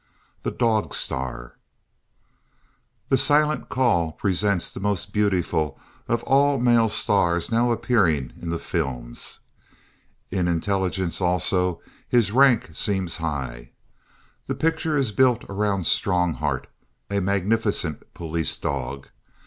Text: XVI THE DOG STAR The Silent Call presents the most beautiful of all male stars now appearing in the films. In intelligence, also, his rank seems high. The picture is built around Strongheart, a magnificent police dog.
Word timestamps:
XVI 0.01 0.41
THE 0.41 0.51
DOG 0.57 0.93
STAR 0.95 1.57
The 3.09 3.19
Silent 3.19 3.69
Call 3.69 4.13
presents 4.13 4.71
the 4.71 4.79
most 4.79 5.13
beautiful 5.13 5.79
of 6.07 6.23
all 6.23 6.57
male 6.57 6.89
stars 6.89 7.51
now 7.51 7.71
appearing 7.71 8.33
in 8.41 8.49
the 8.49 8.57
films. 8.57 9.41
In 10.31 10.47
intelligence, 10.47 11.21
also, 11.21 11.83
his 12.09 12.31
rank 12.31 12.71
seems 12.73 13.17
high. 13.17 13.73
The 14.47 14.55
picture 14.55 14.97
is 14.97 15.11
built 15.11 15.43
around 15.47 15.85
Strongheart, 15.85 16.65
a 17.11 17.19
magnificent 17.21 18.11
police 18.15 18.57
dog. 18.57 19.07